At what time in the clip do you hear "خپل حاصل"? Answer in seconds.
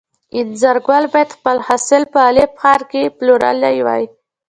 1.37-2.01